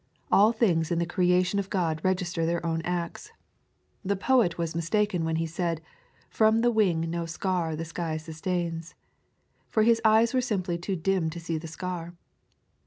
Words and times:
All 0.31 0.51
things 0.51 0.89
in 0.89 0.97
the 0.97 1.05
creation 1.05 1.59
of 1.59 1.69
God 1.69 2.03
register 2.03 2.43
their 2.43 2.65
own 2.65 2.81
acts. 2.81 3.31
The 4.03 4.15
poet 4.15 4.57
was 4.57 4.73
mistaken 4.73 5.23
when 5.23 5.35
he 5.35 5.45
said, 5.45 5.79
"From 6.27 6.61
the 6.61 6.71
wing 6.71 7.01
no 7.07 7.27
scar 7.27 7.75
the 7.75 7.85
sky 7.85 8.17
sustains." 8.17 8.95
His 9.79 10.01
eyes 10.03 10.33
were 10.33 10.41
simply 10.41 10.79
too 10.79 10.95
dim 10.95 11.29
to 11.29 11.39
see 11.39 11.59
the 11.59 11.67
scar. 11.67 12.15